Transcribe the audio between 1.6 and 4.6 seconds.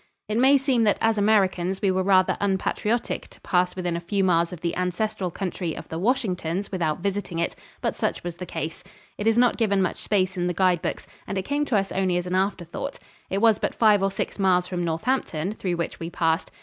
we were rather unpatriotic to pass within a few miles